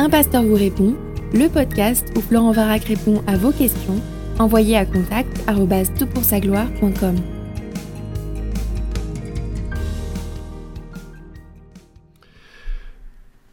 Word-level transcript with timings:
Un 0.00 0.08
pasteur 0.08 0.42
vous 0.42 0.54
répond, 0.54 0.96
le 1.34 1.50
podcast 1.50 2.06
où 2.16 2.22
Florent 2.22 2.52
Varac 2.52 2.84
répond 2.84 3.22
à 3.26 3.36
vos 3.36 3.52
questions, 3.52 4.00
envoyez 4.38 4.74
à 4.78 4.86
contact 4.86 5.28
gloire.com 6.40 7.16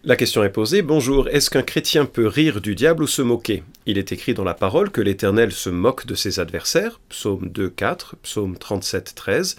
La 0.06 0.16
question 0.16 0.42
est 0.46 0.50
posée, 0.50 0.82
bonjour, 0.82 1.28
est-ce 1.28 1.50
qu'un 1.50 1.64
chrétien 1.64 2.06
peut 2.06 2.28
rire 2.28 2.62
du 2.62 2.76
diable 2.76 3.04
ou 3.04 3.08
se 3.08 3.22
moquer? 3.22 3.64
Il 3.90 3.98
est 3.98 4.12
écrit 4.12 4.34
dans 4.34 4.44
la 4.44 4.54
parole 4.54 4.92
que 4.92 5.00
l'Éternel 5.00 5.54
se 5.54 5.70
moque 5.70 6.06
de 6.06 6.14
ses 6.14 6.42
adversaires, 6.42 7.00
psaume 7.08 7.48
2, 7.48 7.70
4, 7.70 8.18
psaume 8.18 8.58
37, 8.58 9.14
13, 9.16 9.56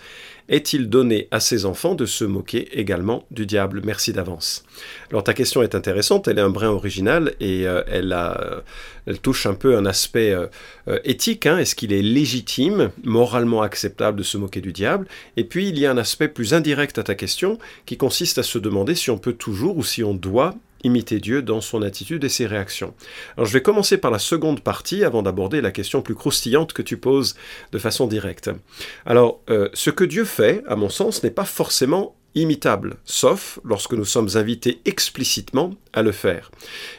est-il 0.51 0.91
donné 0.91 1.29
à 1.31 1.41
ses 1.41 1.65
enfants 1.65 1.95
de 1.95 2.05
se 2.05 2.25
moquer 2.25 2.79
également 2.79 3.25
du 3.31 3.47
diable? 3.47 3.81
Merci 3.83 4.13
d'avance. 4.13 4.65
Alors 5.11 5.25
ta 5.25 5.33
question 5.33 5.63
est 5.63 5.75
intéressante, 5.75 6.29
elle 6.29 6.39
est 6.39 6.43
un 6.43 6.51
brin 6.51 6.69
original 6.69 7.35
et 7.41 7.67
euh, 7.67 7.83
elle, 7.87 8.13
a, 8.13 8.63
elle, 9.07 9.19
touche 9.19 9.47
un 9.47 9.55
peu 9.55 9.79
un 9.79 9.87
aspect 9.87 10.33
euh, 10.33 10.47
euh, 10.89 10.99
éthique. 11.05 11.47
Hein. 11.47 11.57
Est-ce 11.57 11.75
qu'il 11.75 11.95
est 11.95 12.03
légitime, 12.03 12.91
moralement 13.05 13.63
acceptable 13.63 14.19
de 14.19 14.23
se 14.23 14.37
moquer 14.37 14.61
du 14.61 14.75
diable? 14.75 15.07
Et 15.39 15.45
puis 15.45 15.71
il 15.71 15.79
y 15.79 15.87
a 15.87 15.91
un 15.91 15.99
aspect 15.99 16.29
plus 16.29 16.53
indirect 16.53 16.99
à 16.99 17.03
ta 17.03 17.15
question 17.15 17.59
qui 17.87 17.97
consiste 17.97 18.37
à 18.37 18.43
se 18.43 18.59
demander 18.59 18.95
si 18.95 19.11
on 19.11 19.17
peut 19.17 19.33
toujours 19.33 19.79
ou 19.79 19.85
si 19.85 20.05
on 20.05 20.13
doit 20.13 20.55
imiter 20.85 21.19
Dieu 21.19 21.43
dans 21.43 21.61
son 21.61 21.83
attitude 21.83 22.25
et 22.25 22.29
ses 22.29 22.47
réactions. 22.47 22.95
Alors 23.37 23.47
je 23.47 23.53
vais 23.53 23.63
commencer 23.63 23.99
par 23.99 24.11
la 24.11 24.19
seconde 24.19 24.61
partie 24.61 25.05
avant 25.05 25.23
d'aborder 25.23 25.61
la 25.61 25.71
question 25.71 26.03
plus 26.03 26.15
croustillante 26.15 26.73
que 26.73 26.83
tu 26.83 26.97
poses 26.97 27.37
de 27.73 27.79
façon 27.79 28.07
directe. 28.07 28.51
Alors 29.07 29.41
euh, 29.51 29.69
ce 29.75 29.91
que 29.91 30.05
Dieu 30.05 30.25
fait, 30.25 30.63
à 30.67 30.77
mon 30.77 30.89
sens, 30.89 31.23
n'est 31.23 31.31
pas 31.31 31.45
forcément 31.45 32.15
imitable, 32.41 32.97
sauf 33.05 33.59
lorsque 33.65 33.93
nous 33.93 34.05
sommes 34.05 34.29
invités 34.35 34.81
explicitement 34.85 35.75
à 35.93 36.03
le 36.03 36.13
faire. 36.13 36.51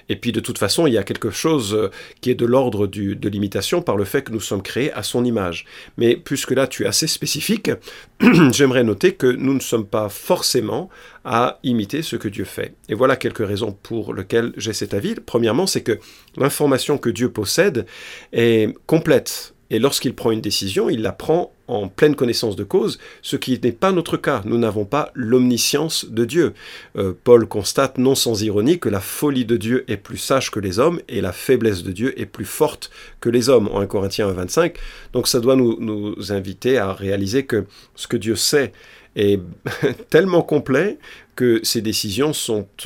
Et 0.09 0.16
puis 0.16 0.31
de 0.31 0.39
toute 0.39 0.57
façon, 0.57 0.88
il 0.88 0.94
y 0.94 0.97
a 0.97 1.03
quelque 1.03 1.30
chose 1.30 1.73
euh, 1.73 1.89
qui 2.22 2.31
est 2.31 2.36
de 2.36 2.45
l'ordre 2.45 2.88
de 2.88 3.30
l'imitation 3.30 3.81
par 3.81 3.95
le 3.95 4.05
fait 4.05 4.23
que 4.23 4.31
nous 4.31 4.39
sommes 4.39 4.61
créés 4.61 4.91
à 4.94 5.03
son 5.03 5.23
image. 5.23 5.66
Mais 5.97 6.16
puisque 6.16 6.52
là 6.52 6.67
tu 6.67 6.83
es 6.83 6.88
assez 6.88 7.08
spécifique, 7.08 7.72
j'aimerais 8.52 8.83
noter 8.83 9.13
que 9.13 9.28
nous 9.28 9.53
ne 9.53 9.59
sommes 9.59 9.86
pas 9.86 10.09
forcément 10.09 10.89
à 11.23 11.59
imiter 11.63 12.02
ce 12.02 12.16
que 12.16 12.28
Dieu 12.28 12.45
fait. 12.45 12.73
Et 12.88 12.94
voilà 12.94 13.16
quelques 13.16 13.45
raisons 13.45 13.72
pour 13.72 14.13
lesquelles 14.13 14.53
j'ai 14.58 14.73
cet 14.73 14.94
avis. 14.94 15.16
Premièrement, 15.16 15.67
c'est 15.67 15.83
que 15.83 16.00
l'information 16.38 16.97
que 16.97 17.09
Dieu 17.09 17.31
possède 17.31 17.85
est 18.33 18.73
complète 18.85 19.53
et 19.70 19.80
lorsqu'il 19.80 20.16
prend 20.16 20.31
une 20.31 20.42
décision, 20.42 20.89
il 20.89 21.02
la 21.02 21.12
prend 21.12 21.53
en 21.67 21.88
pleine 21.88 22.16
connaissance 22.16 22.56
de 22.56 22.64
cause, 22.64 22.98
ce 23.22 23.36
qui 23.36 23.59
n'est 23.64 23.72
pas 23.72 23.92
notre 23.92 24.17
cas. 24.17 24.42
Nous 24.45 24.58
n'avons 24.58 24.86
pas 24.86 25.12
l'omniscience 25.14 26.06
de 26.06 26.25
Dieu. 26.25 26.53
Euh, 26.98 27.14
Paul 27.23 27.48
constate 27.48 28.00
non 28.00 28.16
sans 28.16 28.42
ironie 28.42 28.80
que 28.80 28.90
la 28.90 29.00
folie 29.00 29.45
de 29.45 29.58
Dieu 29.58 29.86
est 29.88 29.97
plus 29.97 30.17
sage 30.17 30.50
que 30.50 30.59
les 30.59 30.80
hommes 30.80 31.00
et 31.08 31.22
la 31.22 31.31
faiblesse 31.31 31.84
de 31.84 31.92
Dieu 31.92 32.20
est 32.20 32.25
plus 32.25 32.45
forte 32.45 32.90
que 33.22 33.30
les 33.30 33.50
hommes, 33.50 33.70
en 33.72 33.81
1 33.81 33.86
Corinthiens 33.86 34.28
25. 34.31 34.75
Donc 35.14 35.28
ça 35.28 35.40
doit 35.40 35.56
nous, 35.56 35.78
nous 35.80 36.31
inviter 36.31 36.80
à 36.80 36.92
réaliser 36.92 37.45
que 37.45 37.66
ce 37.95 38.08
que 38.08 38.17
Dieu 38.17 38.36
sait 38.36 38.72
est 39.16 39.40
tellement 40.09 40.42
complet 40.42 40.97
que 41.36 41.59
ces 41.64 41.81
décisions 41.81 42.31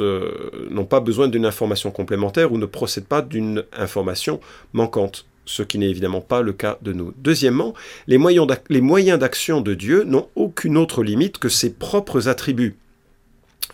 euh, 0.02 0.68
n'ont 0.70 0.86
pas 0.86 1.00
besoin 1.00 1.30
d'une 1.30 1.46
information 1.46 1.92
complémentaire 1.92 2.52
ou 2.52 2.58
ne 2.58 2.66
procèdent 2.66 3.08
pas 3.08 3.22
d'une 3.22 3.64
information 3.74 4.42
manquante 4.74 5.26
ce 5.46 5.64
qui 5.64 5.78
n'est 5.78 5.90
évidemment 5.90 6.22
pas 6.22 6.42
le 6.42 6.54
cas 6.54 6.78
de 6.82 6.94
nous. 6.94 7.14
Deuxièmement, 7.18 7.74
les 8.08 8.18
moyens 8.18 9.20
d'action 9.20 9.62
de 9.62 9.74
Dieu 9.74 10.04
n'ont 10.04 10.28
aucune 10.36 10.78
autre 10.78 11.04
limite 11.04 11.38
que 11.38 11.50
ses 11.50 11.74
propres 11.74 12.28
attributs. 12.28 12.76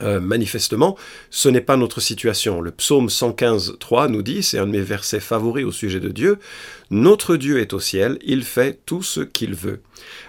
Euh, 0.02 0.22
manifestement, 0.22 0.96
ce 1.30 1.50
n'est 1.50 1.60
pas 1.60 1.76
notre 1.76 2.00
situation. 2.00 2.62
Le 2.62 2.72
psaume 2.72 3.10
115, 3.10 3.76
3 3.80 4.08
nous 4.08 4.22
dit, 4.22 4.44
c'est 4.44 4.58
un 4.58 4.66
de 4.66 4.72
mes 4.72 4.82
versets 4.82 5.20
favoris 5.20 5.66
au 5.66 5.74
sujet 5.74 6.00
de 6.00 6.08
Dieu, 6.08 6.40
Notre 6.90 7.36
Dieu 7.36 7.60
est 7.60 7.74
au 7.74 7.82
ciel, 7.82 8.18
il 8.24 8.44
fait 8.44 8.80
tout 8.86 9.04
ce 9.04 9.20
qu'il 9.20 9.56
veut. 9.56 9.82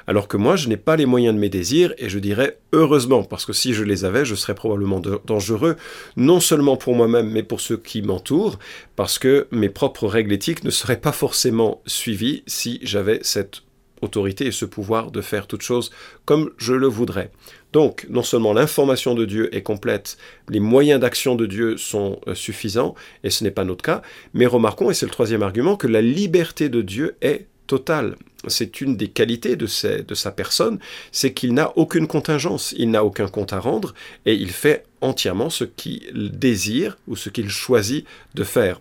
Alors 0.09 0.27
que 0.27 0.37
moi, 0.37 0.57
je 0.57 0.69
n'ai 0.69 0.77
pas 0.77 0.97
les 0.97 1.07
moyens 1.07 1.35
de 1.35 1.41
mes 1.41 1.49
désirs, 1.49 1.95
et 1.99 2.09
je 2.09 2.19
dirais 2.19 2.59
heureusement, 2.73 3.23
parce 3.23 3.47
que 3.47 3.53
si 3.53 3.73
je 3.73 3.85
les 3.85 4.05
avais, 4.05 4.25
je 4.25 4.35
serais 4.35 4.57
probablement 4.57 5.01
dangereux, 5.25 5.77
non 6.17 6.41
seulement 6.41 6.77
pour 6.77 6.97
moi-même, 6.97 7.31
mais 7.31 7.45
pour 7.45 7.61
ceux 7.61 7.77
qui 7.77 8.03
m'entourent, 8.03 8.59
parce 8.97 9.21
que 9.21 9.47
mes 9.53 9.69
propres 9.69 10.09
règles 10.09 10.33
éthiques 10.33 10.65
ne 10.65 10.71
seraient 10.71 11.01
pas 11.01 11.13
forcément 11.13 11.81
suivies 11.87 12.43
si 12.49 12.81
j'avais 12.83 13.21
cette 13.23 13.63
autorité 14.03 14.47
et 14.47 14.53
ce 14.53 14.65
pouvoir 14.65 15.11
de 15.11 15.21
faire 15.21 15.47
toute 15.47 15.63
chose 15.63 15.91
comme 16.25 16.51
je 16.57 16.73
le 16.73 16.87
voudrais. 16.87 17.31
Donc, 17.73 18.07
non 18.11 18.23
seulement 18.23 18.53
l'information 18.53 19.15
de 19.15 19.25
Dieu 19.25 19.55
est 19.55 19.63
complète, 19.63 20.19
les 20.49 20.61
moyens 20.61 21.01
d'action 21.01 21.37
de 21.37 21.47
Dieu 21.47 21.77
sont 21.77 22.21
euh, 22.27 22.35
suffisants, 22.35 22.95
et 23.23 23.31
ce 23.31 23.45
n'est 23.45 23.51
pas 23.51 23.65
notre 23.65 23.85
cas, 23.85 24.03
mais 24.35 24.47
remarquons, 24.47 24.91
et 24.91 24.95
c'est 24.95 25.07
le 25.07 25.13
troisième 25.13 25.43
argument, 25.43 25.77
que 25.77 25.87
la 25.87 26.03
liberté 26.03 26.69
de 26.69 26.83
Dieu 26.83 27.17
est 27.21 27.47
totale. 27.67 28.17
C'est 28.49 28.81
une 28.81 28.97
des 28.97 29.09
qualités 29.09 29.55
de, 29.55 29.67
de 30.03 30.15
sa 30.15 30.33
personne, 30.33 30.81
c'est 31.13 31.33
qu'il 31.33 31.55
n'a 31.55 31.77
aucune 31.77 32.09
contingence, 32.09 32.75
il 32.77 32.91
n'a 32.91 33.05
aucun 33.05 33.29
compte 33.29 33.53
à 33.53 33.61
rendre, 33.61 33.95
et 34.27 34.35
il 34.35 34.51
fait 34.51 34.85
entièrement 35.01 35.51
ce 35.51 35.65
qu'il 35.65 36.33
désire 36.33 36.97
ou 37.07 37.15
ce 37.15 37.29
qu'il 37.29 37.51
choisit 37.51 38.05
de 38.35 38.43
faire. 38.43 38.81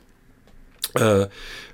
Euh, 0.99 1.27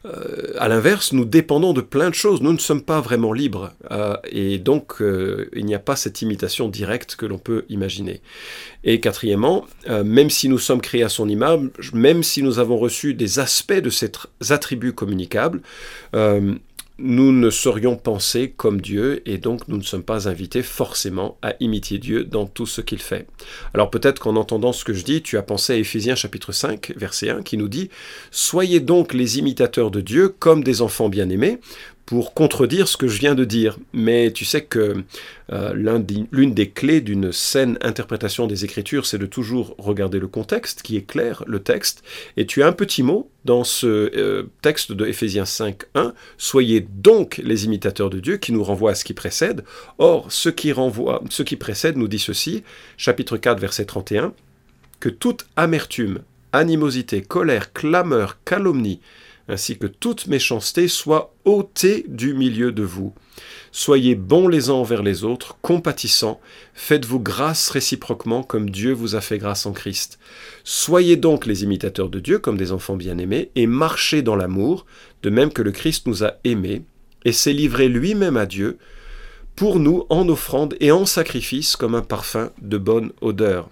euh, 0.06 0.54
à 0.60 0.68
l'inverse, 0.68 1.14
nous 1.14 1.26
dépendons 1.26 1.74
de 1.74 1.82
plein 1.82 2.10
de 2.10 2.16
choses. 2.16 2.42
Nous 2.42 2.54
ne 2.54 2.58
sommes 2.58 2.82
pas 2.82 3.02
vraiment 3.02 3.34
libres. 3.34 3.72
Euh, 3.92 4.16
et 4.30 4.58
donc, 4.60 4.96
il 5.02 5.66
n'y 5.66 5.76
a 5.76 5.80
pas 5.80 5.96
cette 5.96 6.22
imitation 6.22 6.70
directe 6.70 7.16
que 7.16 7.26
l'on 7.26 7.38
peut 7.38 7.66
imaginer. 7.70 8.22
Et 8.84 9.00
quatrièmement, 9.00 9.66
même 9.88 10.30
si 10.30 10.50
nous 10.50 10.60
sommes 10.60 10.82
créés 10.82 11.04
à 11.04 11.10
son 11.10 11.28
image, 11.28 11.92
même 11.94 12.24
si 12.24 12.44
nous 12.44 12.60
avons 12.60 12.78
reçu 12.78 13.14
des 13.14 13.40
aspects 13.40 13.74
de 13.74 13.90
ces 13.90 14.12
attributs 14.50 14.94
communicables, 14.94 15.62
nous 16.98 17.34
ne 17.34 17.50
serions 17.50 17.98
pensés 17.98 18.54
comme 18.56 18.80
Dieu 18.80 19.22
et 19.30 19.38
donc 19.38 19.68
nous 19.68 19.78
ne 19.78 19.84
sommes 19.84 20.04
pas 20.04 20.30
invités 20.30 20.64
forcément 20.64 21.38
à 21.42 21.54
imiter 21.60 21.98
Dieu 21.98 22.24
dans 22.24 22.46
tout 22.46 22.66
ce 22.66 22.80
qu'il 22.80 23.02
fait. 23.02 23.28
Alors 23.74 23.90
peut-être 23.90 24.20
qu'en 24.20 24.38
entendant 24.38 24.72
ce 24.72 24.86
que 24.86 24.94
je 24.94 25.04
dis, 25.04 25.22
tu 25.22 25.38
as 25.38 25.44
pensé 25.44 25.74
à 25.74 25.76
Éphésiens 25.76 26.16
chapitre 26.16 26.54
5 26.54 26.94
verset 26.96 27.30
1 27.30 27.44
qui 27.44 27.58
nous 27.58 27.68
dit⁇ 27.68 27.86
Soyez 28.32 28.80
donc 28.80 29.14
les 29.14 29.40
imitateurs 29.40 29.92
de 29.92 30.00
Dieu 30.00 30.30
comme 30.30 30.64
des 30.64 30.82
enfants 30.82 31.10
bien-aimés, 31.10 31.60
pour 32.06 32.34
contredire 32.34 32.88
ce 32.88 32.98
que 32.98 33.08
je 33.08 33.20
viens 33.20 33.36
de 33.36 33.46
dire. 33.46 33.78
Mais 33.94 34.32
tu 34.32 34.46
sais 34.46 34.64
que 34.64 35.04
euh, 35.52 35.74
l'une 36.32 36.54
des 36.54 36.70
clés 36.70 37.02
d'une 37.02 37.32
saine 37.32 37.78
interprétation 37.82 38.46
des 38.48 38.64
Écritures, 38.64 39.06
c'est 39.06 39.18
de 39.18 39.26
toujours 39.26 39.76
regarder 39.78 40.20
le 40.20 40.28
contexte, 40.28 40.84
qui 40.84 40.98
est 40.98 41.06
clair, 41.06 41.44
le 41.48 41.60
texte. 41.60 42.04
Et 42.38 42.46
tu 42.46 42.62
as 42.62 42.68
un 42.68 42.74
petit 42.74 43.02
mot 43.02 43.30
dans 43.44 43.64
ce 43.64 43.88
euh, 43.88 44.50
texte 44.62 44.92
de 44.92 45.06
Éphésiens 45.06 45.46
5, 45.46 45.84
1, 45.96 46.14
Soyez 46.38 46.86
donc 46.90 47.42
les 47.44 47.66
imitateurs 47.66 48.10
de 48.10 48.20
Dieu, 48.20 48.38
qui 48.38 48.52
nous 48.52 48.64
renvoie 48.64 48.92
à 48.92 48.96
ce 48.96 49.04
qui 49.04 49.14
précède. 49.14 49.64
Or, 49.98 50.32
ce 50.32 50.50
qui, 50.50 50.72
renvoie, 50.72 51.24
ce 51.30 51.44
qui 51.44 51.56
précède 51.56 51.98
nous 51.98 52.08
dit 52.08 52.20
ceci, 52.20 52.64
chapitre 52.98 53.38
4, 53.38 53.60
verset 53.60 53.86
31, 53.86 54.34
que 55.00 55.10
toute 55.10 55.48
amertume, 55.56 56.20
animosité, 56.54 57.22
colère, 57.22 57.74
clameur, 57.74 58.38
calomnie, 58.46 59.00
ainsi 59.48 59.78
que 59.78 59.88
toute 59.88 60.28
méchanceté 60.28 60.88
soit 60.88 61.34
ôtée 61.46 62.06
du 62.08 62.34
milieu 62.34 62.72
de 62.72 62.84
vous. 62.84 63.14
Soyez 63.72 64.16
bons 64.16 64.48
les 64.48 64.70
uns 64.70 64.74
envers 64.74 65.04
les 65.04 65.24
autres, 65.24 65.58
compatissants, 65.62 66.40
faites-vous 66.74 67.20
grâce 67.20 67.70
réciproquement 67.70 68.42
comme 68.42 68.70
Dieu 68.70 68.94
vous 68.94 69.16
a 69.16 69.22
fait 69.22 69.38
grâce 69.38 69.66
en 69.66 69.74
Christ. 69.74 70.18
Soyez 70.64 71.18
donc 71.18 71.46
les 71.46 71.64
imitateurs 71.64 72.10
de 72.10 72.20
Dieu 72.20 72.40
comme 72.40 72.58
des 72.58 72.72
enfants 72.72 72.96
bien-aimés, 72.96 73.52
et 73.56 73.68
marchez 73.68 74.22
dans 74.22 74.36
l'amour, 74.36 74.86
de 75.24 75.30
même 75.30 75.52
que 75.52 75.62
le 75.62 75.72
Christ 75.72 76.08
nous 76.08 76.24
a 76.24 76.36
aimés, 76.44 76.84
et 77.26 77.32
s'est 77.32 77.54
livré 77.54 77.90
lui-même 77.90 78.38
à 78.38 78.46
Dieu, 78.46 78.78
pour 79.56 79.80
nous 79.80 80.06
en 80.10 80.28
offrande 80.28 80.76
et 80.80 80.92
en 80.92 81.06
sacrifice 81.06 81.76
comme 81.76 81.96
un 81.96 82.02
parfum 82.02 82.52
de 82.62 82.78
bonne 82.78 83.12
odeur. 83.22 83.70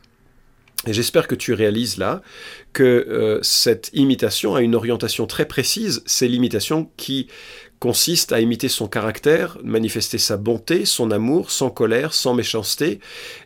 Et 0.85 0.93
j'espère 0.93 1.27
que 1.27 1.35
tu 1.35 1.53
réalises 1.53 1.97
là 1.97 2.21
que 2.73 2.83
euh, 2.83 3.39
cette 3.41 3.89
imitation 3.93 4.55
a 4.55 4.61
une 4.61 4.75
orientation 4.75 5.27
très 5.27 5.47
précise. 5.47 6.03
C'est 6.05 6.27
l'imitation 6.27 6.89
qui 6.97 7.27
consiste 7.79 8.31
à 8.31 8.39
imiter 8.39 8.69
son 8.69 8.87
caractère, 8.87 9.57
manifester 9.63 10.17
sa 10.17 10.37
bonté, 10.37 10.85
son 10.85 11.11
amour, 11.11 11.51
sans 11.51 11.69
colère, 11.69 12.13
sans 12.13 12.33
méchanceté, 12.33 12.99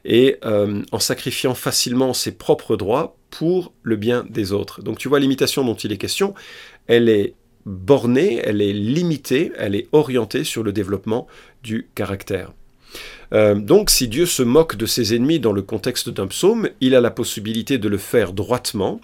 et 0.06 0.38
euh, 0.46 0.84
en 0.92 1.00
sacrifiant 1.00 1.56
facilement 1.56 2.14
ses 2.14 2.32
propres 2.32 2.76
droits 2.76 3.18
pour 3.30 3.74
le 3.84 3.96
bien 3.96 4.26
des 4.30 4.52
autres. 4.52 4.82
Donc 4.82 4.98
tu 4.98 5.08
vois, 5.08 5.20
l'imitation 5.20 5.64
dont 5.64 5.76
il 5.76 5.92
est 5.92 5.98
question, 5.98 6.34
elle 6.88 7.10
est 7.10 7.34
bornée, 7.66 8.40
elle 8.44 8.62
est 8.62 8.74
limitée, 8.74 9.52
elle 9.58 9.76
est 9.76 9.88
orientée 9.92 10.44
sur 10.44 10.64
le 10.64 10.72
développement 10.72 11.28
du 11.64 11.90
caractère. 11.96 12.54
Euh, 13.34 13.56
donc 13.56 13.90
si 13.90 14.08
Dieu 14.08 14.26
se 14.26 14.44
moque 14.44 14.76
de 14.76 14.86
ses 14.86 15.16
ennemis 15.16 15.40
dans 15.40 15.52
le 15.52 15.62
contexte 15.62 16.10
d'un 16.10 16.28
psaume, 16.28 16.70
il 16.82 16.96
a 16.96 17.02
la 17.02 17.12
possibilité 17.12 17.78
de 17.78 17.90
le 17.90 17.98
faire 17.98 18.34
droitement, 18.34 19.02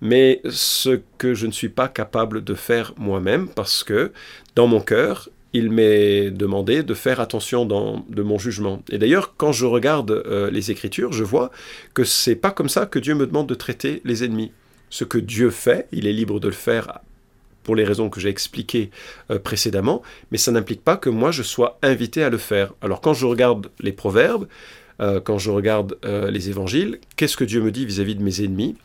mais 0.00 0.40
ce 0.50 1.00
que 1.18 1.34
je 1.34 1.46
ne 1.46 1.52
suis 1.52 1.68
pas 1.68 1.88
capable 1.88 2.44
de 2.44 2.54
faire 2.54 2.92
moi-même, 2.98 3.48
parce 3.48 3.84
que 3.84 4.12
dans 4.54 4.66
mon 4.66 4.80
cœur, 4.80 5.30
il 5.54 5.70
m'est 5.70 6.30
demandé 6.30 6.82
de 6.82 6.94
faire 6.94 7.20
attention 7.20 7.66
dans, 7.66 8.04
de 8.08 8.22
mon 8.22 8.38
jugement. 8.38 8.82
Et 8.90 8.98
d'ailleurs, 8.98 9.34
quand 9.36 9.52
je 9.52 9.66
regarde 9.66 10.10
euh, 10.10 10.50
les 10.50 10.70
Écritures, 10.70 11.12
je 11.12 11.24
vois 11.24 11.50
que 11.94 12.04
c'est 12.04 12.36
pas 12.36 12.50
comme 12.50 12.70
ça 12.70 12.86
que 12.86 12.98
Dieu 12.98 13.14
me 13.14 13.26
demande 13.26 13.48
de 13.48 13.54
traiter 13.54 14.00
les 14.04 14.24
ennemis. 14.24 14.52
ce 14.88 15.04
que 15.04 15.18
Dieu 15.18 15.50
fait, 15.50 15.88
il 15.92 16.06
est 16.06 16.12
libre 16.12 16.40
de 16.40 16.48
le 16.48 16.54
faire 16.54 17.00
pour 17.62 17.76
les 17.76 17.84
raisons 17.84 18.10
que 18.10 18.20
j'ai 18.20 18.28
expliquées 18.28 18.90
euh, 19.30 19.38
précédemment, 19.38 20.02
mais 20.30 20.38
ça 20.38 20.52
n'implique 20.52 20.82
pas 20.82 20.96
que 20.96 21.10
moi 21.10 21.30
je 21.30 21.42
sois 21.42 21.78
invité 21.82 22.22
à 22.22 22.30
le 22.30 22.38
faire. 22.38 22.72
Alors 22.82 23.00
quand 23.00 23.14
je 23.14 23.26
regarde 23.26 23.70
les 23.80 23.92
proverbes, 23.92 24.46
euh, 25.00 25.20
quand 25.20 25.38
je 25.38 25.50
regarde 25.50 25.98
euh, 26.04 26.30
les 26.30 26.48
évangiles, 26.48 26.98
qu'est-ce 27.16 27.36
que 27.36 27.44
Dieu 27.44 27.60
me 27.60 27.72
dit 27.72 27.86
vis-à-vis 27.86 28.14
de 28.14 28.22
mes 28.22 28.42
ennemis? 28.42 28.76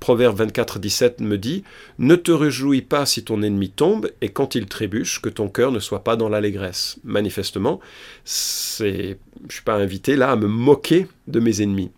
Proverbe 0.00 0.36
24, 0.36 0.78
17 0.78 1.20
me 1.20 1.36
dit 1.36 1.64
Ne 1.98 2.14
te 2.14 2.30
réjouis 2.30 2.82
pas 2.82 3.06
si 3.06 3.24
ton 3.24 3.42
ennemi 3.42 3.70
tombe, 3.70 4.10
et 4.20 4.28
quand 4.28 4.54
il 4.54 4.66
trébuche, 4.66 5.20
que 5.20 5.28
ton 5.28 5.48
cœur 5.48 5.72
ne 5.72 5.78
soit 5.78 6.04
pas 6.04 6.16
dans 6.16 6.28
l'allégresse. 6.28 6.98
Manifestement, 7.04 7.80
je 8.24 8.84
ne 8.84 9.14
suis 9.48 9.62
pas 9.64 9.74
invité 9.74 10.16
là 10.16 10.30
à 10.32 10.36
me 10.36 10.46
moquer 10.46 11.06
de 11.26 11.40
mes 11.40 11.62
ennemis. 11.62 11.90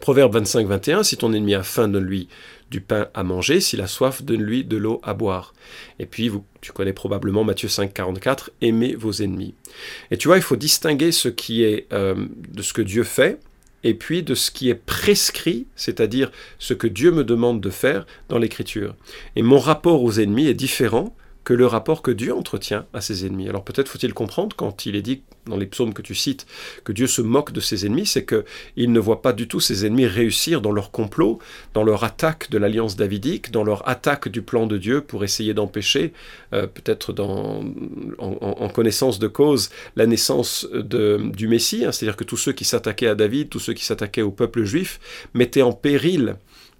Proverbe 0.00 0.34
25, 0.34 0.66
21, 0.66 1.02
si 1.04 1.16
ton 1.16 1.32
ennemi 1.32 1.54
a 1.54 1.62
faim, 1.62 1.88
donne-lui 1.88 2.28
du 2.70 2.80
pain 2.80 3.08
à 3.14 3.22
manger, 3.22 3.60
s'il 3.60 3.80
a 3.80 3.86
soif, 3.86 4.22
donne-lui 4.22 4.64
de 4.64 4.76
l'eau 4.76 5.00
à 5.02 5.14
boire. 5.14 5.54
Et 5.98 6.06
puis, 6.06 6.30
tu 6.60 6.72
connais 6.72 6.92
probablement 6.92 7.44
Matthieu 7.44 7.68
5, 7.68 7.92
44, 7.92 8.50
aimez 8.60 8.94
vos 8.94 9.12
ennemis. 9.12 9.54
Et 10.10 10.16
tu 10.16 10.28
vois, 10.28 10.36
il 10.36 10.42
faut 10.42 10.56
distinguer 10.56 11.12
ce 11.12 11.28
qui 11.28 11.62
est 11.62 11.86
euh, 11.92 12.26
de 12.48 12.62
ce 12.62 12.72
que 12.72 12.82
Dieu 12.82 13.04
fait, 13.04 13.40
et 13.84 13.94
puis 13.94 14.22
de 14.24 14.34
ce 14.34 14.50
qui 14.50 14.68
est 14.68 14.74
prescrit, 14.74 15.66
c'est-à-dire 15.76 16.32
ce 16.58 16.74
que 16.74 16.88
Dieu 16.88 17.12
me 17.12 17.22
demande 17.22 17.60
de 17.60 17.70
faire 17.70 18.04
dans 18.28 18.38
l'Écriture. 18.38 18.96
Et 19.36 19.42
mon 19.42 19.58
rapport 19.58 20.02
aux 20.02 20.18
ennemis 20.18 20.48
est 20.48 20.54
différent 20.54 21.14
que 21.46 21.54
le 21.54 21.64
rapport 21.64 22.02
que 22.02 22.10
Dieu 22.10 22.34
entretient 22.34 22.86
à 22.92 23.00
ses 23.00 23.24
ennemis. 23.24 23.48
Alors 23.48 23.62
peut-être 23.62 23.88
faut-il 23.88 24.12
comprendre 24.12 24.56
quand 24.56 24.84
il 24.84 24.96
est 24.96 25.00
dit 25.02 25.22
dans 25.46 25.56
les 25.56 25.66
psaumes 25.66 25.94
que 25.94 26.02
tu 26.02 26.16
cites 26.16 26.44
que 26.82 26.90
Dieu 26.90 27.06
se 27.06 27.22
moque 27.22 27.52
de 27.52 27.60
ses 27.60 27.86
ennemis, 27.86 28.06
c'est 28.06 28.26
qu'il 28.26 28.90
ne 28.90 28.98
voit 28.98 29.22
pas 29.22 29.32
du 29.32 29.46
tout 29.46 29.60
ses 29.60 29.86
ennemis 29.86 30.06
réussir 30.06 30.60
dans 30.60 30.72
leur 30.72 30.90
complot, 30.90 31.38
dans 31.72 31.84
leur 31.84 32.02
attaque 32.02 32.50
de 32.50 32.58
l'alliance 32.58 32.96
davidique, 32.96 33.52
dans 33.52 33.62
leur 33.62 33.88
attaque 33.88 34.28
du 34.28 34.42
plan 34.42 34.66
de 34.66 34.76
Dieu 34.76 35.02
pour 35.02 35.22
essayer 35.22 35.54
d'empêcher, 35.54 36.12
euh, 36.52 36.66
peut-être 36.66 37.14
en, 37.20 38.68
connaissance 38.74 39.20
de 39.20 39.28
cause, 39.28 39.70
la 39.94 40.06
naissance 40.06 40.66
du 40.72 41.46
Messie, 41.46 41.84
hein. 41.84 41.92
c'est-à-dire 41.92 42.16
que 42.16 42.24
tous 42.24 42.36
ceux 42.36 42.52
qui 42.52 42.64
s'attaquaient 42.64 43.06
à 43.06 43.14
David, 43.14 43.50
tous 43.50 43.60
ceux 43.60 43.72
qui 43.72 43.84
s'attaquaient 43.84 44.22
au 44.22 44.32
peuple 44.32 44.64
juif, 44.64 44.98
mettaient 45.32 45.62
en 45.62 45.72
péril 45.72 46.34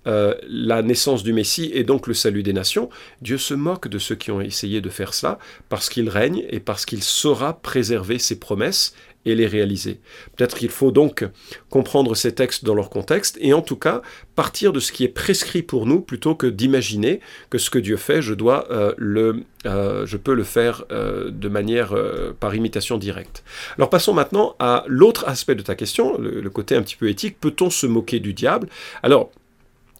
euh, 0.07 0.35
la 0.49 0.83
naissance 0.83 1.23
du 1.23 1.33
Messie 1.33 1.71
et 1.75 1.85
donc 1.85 2.07
le 2.07 2.15
salut 2.15 2.43
des 2.43 2.53
nations, 2.53 2.89
Dieu 3.23 3.39
se 3.39 3.55
moque 3.55 3.89
de 3.89 3.99
ceux 3.99 4.15
qui 4.15 4.31
ont 4.31 4.41
essayé 4.41 4.81
de 4.81 4.89
faire 4.89 5.15
cela 5.15 5.39
parce 5.69 5.89
qu'il 5.89 6.09
règne 6.09 6.45
et 6.51 6.61
parce 6.61 6.87
qu'il 6.87 7.03
saura 7.03 7.61
préserver 7.61 8.19
ses 8.19 8.39
promesses 8.39 8.95
et 9.25 9.35
les 9.35 9.49
réaliser. 9.49 9.99
Peut-être 10.37 10.57
qu'il 10.57 10.69
faut 10.69 10.93
donc 10.93 11.27
comprendre 11.69 12.15
ces 12.15 12.33
textes 12.33 12.65
dans 12.65 12.77
leur 12.77 12.91
contexte 12.91 13.37
et 13.41 13.53
en 13.53 13.63
tout 13.63 13.75
cas 13.75 14.03
partir 14.37 14.73
de 14.73 14.79
ce 14.79 14.93
qui 14.93 15.03
est 15.03 15.09
prescrit 15.09 15.63
pour 15.63 15.85
nous 15.85 16.01
plutôt 16.01 16.37
que 16.37 16.47
d'imaginer 16.47 17.19
que 17.51 17.59
ce 17.59 17.69
que 17.69 17.81
Dieu 17.81 17.97
fait, 17.97 18.23
je 18.23 18.35
dois 18.35 18.71
euh, 18.71 18.95
le, 18.97 19.43
euh, 19.67 20.07
je 20.07 20.17
peux 20.17 20.35
le 20.35 20.45
faire 20.45 20.85
de 20.89 21.49
manière 21.49 21.93
par 22.39 22.55
imitation 22.55 22.99
directe. 22.99 23.43
Alors 23.77 23.91
passons 23.91 24.15
maintenant 24.15 24.55
à 24.61 24.85
l'autre 24.87 25.25
aspect 25.27 25.57
de 25.57 25.63
ta 25.63 25.75
question, 25.75 26.17
le, 26.19 26.49
côté 26.51 26.77
un 26.77 26.83
petit 26.83 26.97
peu 26.97 27.09
éthique. 27.09 27.41
Peut-on 27.41 27.71
se 27.71 27.87
moquer 27.87 28.21
du 28.21 28.33
diable? 28.33 28.69
Alors 29.03 29.33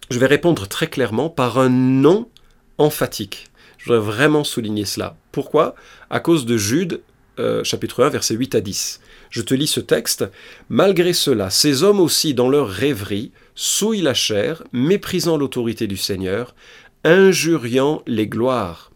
je 0.09 0.19
vais 0.19 0.25
répondre 0.25 0.67
très 0.67 0.87
clairement 0.87 1.29
par 1.29 1.59
un 1.59 1.69
non 1.69 2.29
emphatique. 2.77 3.47
Je 3.77 3.85
voudrais 3.85 4.05
vraiment 4.05 4.43
souligner 4.43 4.85
cela. 4.85 5.15
Pourquoi? 5.31 5.75
À 6.09 6.19
cause 6.19 6.45
de 6.45 6.57
Jude, 6.57 7.01
euh, 7.39 7.63
chapitre 7.63 8.03
1, 8.03 8.09
versets 8.09 8.35
8 8.35 8.55
à 8.55 8.61
10. 8.61 9.01
Je 9.29 9.41
te 9.41 9.53
lis 9.53 9.67
ce 9.67 9.79
texte. 9.79 10.25
Malgré 10.69 11.13
cela, 11.13 11.49
ces 11.49 11.83
hommes 11.83 11.99
aussi, 11.99 12.33
dans 12.33 12.49
leur 12.49 12.69
rêverie, 12.69 13.31
souillent 13.55 14.01
la 14.01 14.13
chair, 14.13 14.63
méprisant 14.71 15.37
l'autorité 15.37 15.87
du 15.87 15.97
Seigneur, 15.97 16.55
injuriant 17.03 18.01
les 18.07 18.27
gloires 18.27 18.86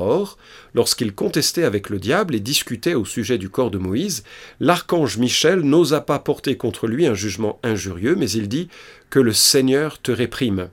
Or, 0.00 0.38
lorsqu'il 0.74 1.14
contestait 1.14 1.64
avec 1.64 1.90
le 1.90 1.98
diable 1.98 2.34
et 2.34 2.40
discutait 2.40 2.94
au 2.94 3.04
sujet 3.04 3.38
du 3.38 3.48
corps 3.48 3.70
de 3.70 3.78
Moïse, 3.78 4.24
l'archange 4.60 5.18
Michel 5.18 5.60
n'osa 5.60 6.00
pas 6.00 6.18
porter 6.18 6.56
contre 6.56 6.86
lui 6.86 7.06
un 7.06 7.14
jugement 7.14 7.58
injurieux, 7.62 8.16
mais 8.16 8.30
il 8.30 8.48
dit 8.48 8.68
que 9.10 9.20
le 9.20 9.32
Seigneur 9.32 10.00
te 10.00 10.12
réprime. 10.12 10.68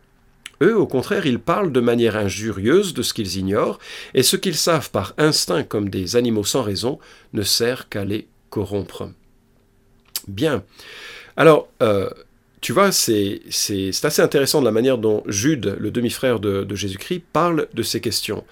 Eux, 0.62 0.78
au 0.78 0.88
contraire, 0.88 1.26
ils 1.26 1.40
parlent 1.40 1.72
de 1.72 1.80
manière 1.80 2.18
injurieuse 2.18 2.94
de 2.94 3.02
ce 3.02 3.14
qu'ils 3.14 3.38
ignorent, 3.38 3.80
et 4.14 4.24
ce 4.24 4.36
qu'ils 4.36 4.58
savent 4.58 4.92
par 4.92 5.14
instinct 5.18 5.64
comme 5.64 5.90
des 5.90 6.16
animaux 6.16 6.44
sans 6.44 6.64
raison 6.64 7.00
ne 7.34 7.44
sert 7.44 7.88
qu'à 7.90 8.04
les 8.04 8.28
corrompre. 8.50 9.10
Bien. 10.28 10.64
Alors, 11.38 11.70
euh, 11.82 12.10
tu 12.62 12.74
vois, 12.74 12.92
c'est 12.92 13.42
assez 14.04 14.22
intéressant 14.22 14.60
de 14.60 14.66
la 14.66 14.72
manière 14.72 14.98
dont 14.98 15.24
Jude, 15.28 15.78
le 15.80 15.92
demi-frère 15.92 16.40
de, 16.40 16.76
Jésus-Christ, 16.76 17.24
parle 17.32 17.68
de 17.74 17.84
ces 17.84 18.02
questions. 18.02 18.44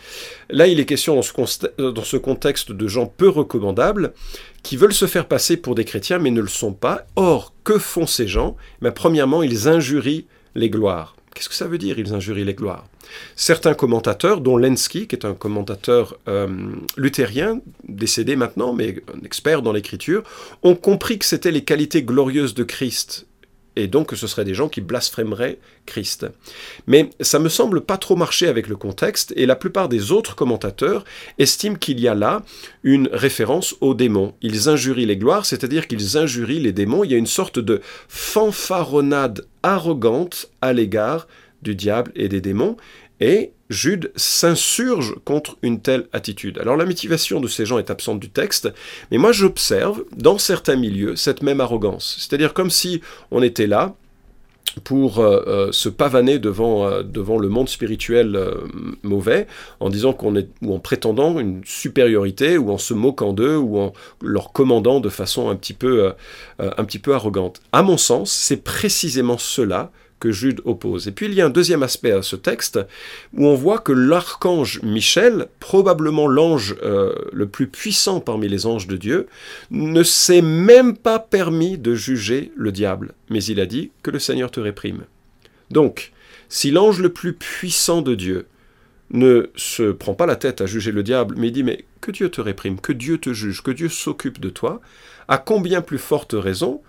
Là, 0.50 0.68
il 0.68 0.80
est 0.80 0.86
question 0.86 1.16
dans 1.16 1.22
ce, 1.22 1.82
dans 1.82 2.04
ce, 2.04 2.18
contexte 2.18 2.72
de 2.72 2.88
gens 2.88 3.06
peu 3.06 3.28
recommandables 3.28 4.14
qui 4.64 4.78
veulent 4.78 4.94
se 4.94 5.08
faire 5.08 5.28
passer 5.28 5.58
pour 5.58 5.76
des 5.76 5.86
chrétiens 5.86 6.20
mais 6.20 6.32
ne 6.32 6.42
le 6.42 6.48
sont 6.48 6.74
pas. 6.74 7.06
Or, 7.16 7.54
que 7.64 7.78
font 7.78 8.08
ces 8.08 8.28
gens? 8.28 8.56
Mais 8.82 8.92
Premièrement, 8.92 9.44
ils 9.44 9.68
injurient 9.68 10.26
les 10.56 10.70
gloires. 10.70 11.16
Qu'est-ce 11.34 11.50
que 11.50 11.56
ça 11.56 11.68
veut 11.68 11.78
dire, 11.78 12.00
ils 12.00 12.14
injurient 12.14 12.46
les 12.46 12.56
gloires? 12.56 12.88
Certains 13.36 13.76
commentateurs, 13.76 14.42
dont 14.42 14.58
Lenski, 14.58 15.08
qui 15.08 15.16
est 15.16 15.26
un 15.26 15.36
commentateur 15.36 16.18
euh, 16.28 16.48
luthérien, 16.98 17.62
décédé 17.88 18.36
maintenant, 18.36 18.74
mais 18.74 19.04
un 19.14 19.24
expert 19.24 19.62
dans 19.62 19.72
l'écriture, 19.72 20.24
ont 20.64 20.76
compris 20.76 21.20
que 21.20 21.26
c'était 21.26 21.52
les 21.52 21.64
qualités 21.64 22.02
glorieuses 22.02 22.56
de 22.56 22.64
Christ 22.64 23.28
et 23.78 23.88
donc 23.88 24.10
que 24.10 24.16
ce 24.16 24.28
seraient 24.28 24.46
des 24.46 24.54
gens 24.54 24.70
qui 24.70 24.82
blasphémeraient 24.82 25.60
Christ. 25.86 26.26
Mais 26.88 27.10
ça 27.22 27.40
me 27.40 27.50
semble 27.50 27.82
pas 27.82 27.98
trop 27.98 28.16
marcher 28.16 28.48
avec 28.48 28.68
le 28.68 28.76
contexte, 28.76 29.34
et 29.36 29.46
la 29.46 29.56
plupart 29.56 29.90
des 29.90 30.12
autres 30.12 30.36
commentateurs 30.36 31.06
estiment 31.38 31.76
qu'il 31.76 32.00
y 32.00 32.08
a 32.08 32.16
là 32.16 32.44
une 32.84 33.10
référence 33.12 33.76
aux 33.82 33.94
démons. 33.94 34.34
Ils 34.42 34.70
injurient 34.70 35.06
les 35.06 35.18
gloires, 35.18 35.46
c'est-à-dire 35.46 35.88
qu'ils 35.88 36.18
injurient 36.18 36.60
les 36.60 36.74
démons. 36.74 37.04
Il 37.04 37.12
y 37.12 37.16
a 37.16 37.18
une 37.18 37.28
sorte 37.28 37.60
de 37.60 37.82
fanfaronnade 38.08 39.46
arrogante 39.64 40.50
à 40.62 40.74
l'égard 40.74 41.28
du 41.62 41.76
diable 41.76 42.12
et 42.16 42.30
des 42.30 42.42
démons, 42.42 42.78
et 43.20 43.52
Jude 43.70 44.12
s'insurge 44.16 45.16
contre 45.26 45.58
une 45.62 45.82
telle 45.82 46.08
attitude. 46.14 46.58
Alors 46.60 46.78
la 46.78 46.86
motivation 46.86 47.40
de 47.40 47.48
ces 47.48 47.66
gens 47.66 47.80
est 47.80 47.90
absente 47.90 48.20
du 48.20 48.30
texte, 48.30 48.72
mais 49.12 49.18
moi 49.18 49.32
j'observe 49.32 50.04
dans 50.16 50.38
certains 50.38 50.76
milieux 50.76 51.16
cette 51.16 51.42
même 51.42 51.62
arrogance. 51.62 52.16
C'est-à-dire 52.20 52.54
comme 52.54 52.70
si 52.70 53.02
on 53.32 53.42
était 53.42 53.68
là 53.68 53.96
pour 54.84 55.20
euh, 55.20 55.44
euh, 55.48 55.72
se 55.72 55.90
pavaner 55.90 56.40
devant, 56.40 56.88
euh, 56.88 57.04
devant 57.04 57.38
le 57.38 57.50
monde 57.50 57.70
spirituel 57.70 58.40
mauvais, 59.04 59.48
en 59.80 59.90
disant 59.90 60.14
qu'on 60.14 60.36
est, 60.36 60.50
ou 60.62 60.74
en 60.74 60.80
prétendant 60.80 61.40
une 61.40 61.62
supériorité, 61.66 62.58
ou 62.58 62.72
en 62.72 62.78
se 62.78 62.94
moquant 62.94 63.34
d'eux, 63.34 63.58
ou 63.58 63.80
en 63.80 63.94
leur 64.22 64.52
commandant 64.52 65.00
de 65.00 65.10
façon 65.10 65.50
un 65.50 65.56
petit 65.56 65.74
peu, 65.74 66.14
un 66.60 66.86
petit 66.86 67.00
peu 67.00 67.14
arrogante. 67.14 67.62
À 67.72 67.84
mon 67.84 67.98
sens, 67.98 68.32
c'est 68.32 68.64
précisément 68.64 69.38
cela 69.38 69.92
que 70.20 70.32
Jude 70.32 70.62
oppose. 70.66 71.08
Et 71.08 71.12
puis 71.12 71.28
il 71.28 71.34
y 71.34 71.42
a 71.42 71.46
un 71.46 71.50
deuxième 71.50 71.84
aspect 71.84 72.12
à 72.12 72.22
ce 72.22 72.36
texte 72.36 72.80
où 73.34 73.46
on 73.46 73.56
voit 73.56 73.80
que 73.80 73.92
l'archange 73.92 74.82
Michel, 74.84 75.48
probablement 75.60 76.28
l'ange 76.28 76.76
euh, 76.84 77.14
le 77.32 77.48
plus 77.48 77.68
puissant 77.68 78.20
parmi 78.20 78.48
les 78.48 78.66
anges 78.66 78.88
de 78.88 78.98
Dieu, 78.98 79.28
ne 79.72 80.04
s'est 80.04 80.42
même 80.42 80.98
pas 80.98 81.20
permis 81.20 81.78
de 81.78 81.94
juger 81.94 82.52
le 82.56 82.72
diable, 82.72 83.14
mais 83.30 83.44
il 83.44 83.60
a 83.60 83.66
dit 83.66 83.92
que 84.04 84.12
le 84.12 84.20
Seigneur 84.20 84.52
te 84.52 84.60
réprime. 84.60 85.04
Donc, 85.70 86.12
si 86.50 86.72
l'ange 86.72 87.02
le 87.02 87.10
plus 87.10 87.34
puissant 87.34 88.02
de 88.02 88.16
Dieu 88.16 88.48
ne 89.10 89.50
se 89.56 89.92
prend 89.92 90.14
pas 90.14 90.26
la 90.26 90.36
tête 90.36 90.62
à 90.62 90.66
juger 90.66 90.92
le 90.92 91.04
diable, 91.04 91.36
mais 91.38 91.52
dit 91.52 91.64
mais 91.64 91.86
que 92.02 92.12
Dieu 92.12 92.30
te 92.30 92.42
réprime, 92.42 92.80
que 92.80 92.94
Dieu 92.94 93.18
te 93.18 93.34
juge, 93.34 93.64
que 93.64 93.72
Dieu 93.72 93.90
s'occupe 93.90 94.40
de 94.40 94.50
toi, 94.50 94.82
à 95.28 95.38
combien 95.38 95.82
plus 95.82 95.98
forte 95.98 96.36
raison 96.38 96.82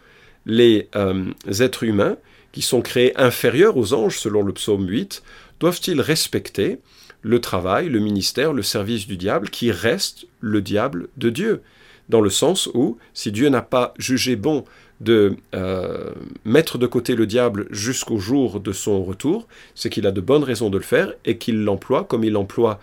les 0.46 0.88
euh, 0.96 1.24
êtres 1.60 1.84
humains 1.84 2.16
qui 2.52 2.62
sont 2.62 2.80
créés 2.80 3.16
inférieurs 3.16 3.76
aux 3.76 3.94
anges 3.94 4.18
selon 4.18 4.42
le 4.42 4.52
psaume 4.52 4.88
8, 4.88 5.22
doivent-ils 5.60 6.00
respecter 6.00 6.78
le 7.22 7.40
travail, 7.40 7.88
le 7.88 7.98
ministère, 7.98 8.52
le 8.52 8.62
service 8.62 9.06
du 9.06 9.16
diable 9.16 9.50
qui 9.50 9.70
reste 9.70 10.26
le 10.40 10.60
diable 10.60 11.08
de 11.16 11.30
Dieu? 11.30 11.62
Dans 12.08 12.20
le 12.20 12.30
sens 12.30 12.68
où, 12.72 12.96
si 13.12 13.32
Dieu 13.32 13.48
n'a 13.48 13.60
pas 13.60 13.92
jugé 13.98 14.36
bon 14.36 14.64
de 15.00 15.36
euh, 15.54 16.12
mettre 16.44 16.78
de 16.78 16.86
côté 16.86 17.14
le 17.14 17.26
diable 17.26 17.66
jusqu'au 17.70 18.18
jour 18.18 18.60
de 18.60 18.72
son 18.72 19.04
retour, 19.04 19.46
c'est 19.74 19.90
qu'il 19.90 20.06
a 20.06 20.10
de 20.10 20.20
bonnes 20.20 20.42
raisons 20.42 20.70
de 20.70 20.78
le 20.78 20.84
faire 20.84 21.12
et 21.24 21.38
qu'il 21.38 21.62
l'emploie 21.64 22.04
comme 22.04 22.24
il 22.24 22.36
emploie 22.36 22.80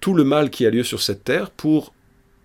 tout 0.00 0.14
le 0.14 0.24
mal 0.24 0.50
qui 0.50 0.66
a 0.66 0.70
lieu 0.70 0.82
sur 0.82 1.00
cette 1.00 1.22
terre 1.22 1.50
pour 1.50 1.92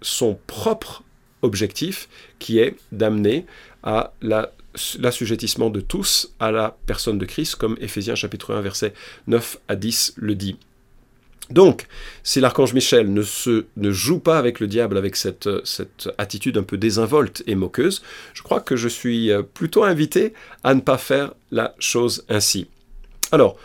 son 0.01 0.37
propre 0.45 1.03
objectif 1.41 2.07
qui 2.39 2.59
est 2.59 2.75
d'amener 2.91 3.45
à 3.83 4.13
la 4.21 4.51
l'assujettissement 4.99 5.69
de 5.69 5.81
tous 5.81 6.33
à 6.39 6.51
la 6.51 6.77
personne 6.85 7.17
de 7.17 7.25
Christ, 7.25 7.55
comme 7.55 7.77
Éphésiens 7.79 8.15
chapitre 8.15 8.53
1 8.53 8.61
verset 8.61 8.93
9 9.27 9.57
à 9.67 9.75
10 9.75 10.13
le 10.17 10.35
dit. 10.35 10.57
Donc, 11.49 11.87
si 12.23 12.41
l'archange 12.41 12.73
Michel 12.73 13.13
ne, 13.13 13.21
se, 13.21 13.65
ne 13.77 13.91
joue 13.91 14.19
pas 14.19 14.37
avec 14.37 14.59
le 14.59 14.67
diable 14.67 14.97
avec 14.97 15.15
cette, 15.15 15.49
cette 15.65 16.09
attitude 16.17 16.57
un 16.57 16.63
peu 16.63 16.77
désinvolte 16.77 17.41
et 17.47 17.55
moqueuse, 17.55 18.03
je 18.33 18.43
crois 18.43 18.59
que 18.59 18.75
je 18.75 18.89
suis 18.89 19.31
plutôt 19.53 19.85
invité 19.85 20.33
à 20.65 20.73
ne 20.73 20.81
pas 20.81 20.97
faire 20.97 21.33
la 21.51 21.73
chose 21.79 22.25
ainsi. 22.27 22.67
Alors, 23.31 23.57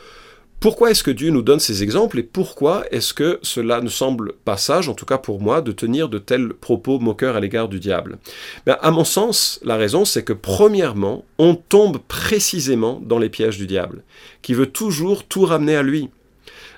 Pourquoi 0.62 0.92
est-ce 0.92 1.02
que 1.02 1.10
Dieu 1.10 1.30
nous 1.30 1.42
donne 1.42 1.58
ces 1.58 1.82
exemples 1.82 2.20
et 2.20 2.22
pourquoi 2.22 2.84
est-ce 2.92 3.12
que 3.12 3.40
cela 3.42 3.80
ne 3.80 3.88
semble 3.88 4.34
pas 4.44 4.56
sage, 4.56 4.88
en 4.88 4.94
tout 4.94 5.04
cas 5.04 5.18
pour 5.18 5.40
moi, 5.40 5.60
de 5.60 5.72
tenir 5.72 6.08
de 6.08 6.18
tels 6.18 6.50
propos 6.50 7.00
moqueurs 7.00 7.34
à 7.34 7.40
l'égard 7.40 7.68
du 7.68 7.80
diable? 7.80 8.18
Ben, 8.64 8.78
À 8.80 8.92
mon 8.92 9.02
sens, 9.02 9.58
la 9.64 9.76
raison, 9.76 10.04
c'est 10.04 10.22
que 10.22 10.32
premièrement, 10.32 11.24
on 11.38 11.56
tombe 11.56 11.98
précisément 12.06 13.00
dans 13.02 13.18
les 13.18 13.28
pièges 13.28 13.58
du 13.58 13.66
diable, 13.66 14.04
qui 14.40 14.54
veut 14.54 14.70
toujours 14.70 15.24
tout 15.24 15.46
ramener 15.46 15.74
à 15.74 15.82
lui. 15.82 16.10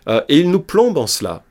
Euh, 0.09 0.23
et 0.31 0.39
il 0.39 0.51
nous 0.51 0.61
plombe 0.61 0.97
en 0.97 1.07
cela. 1.07 1.45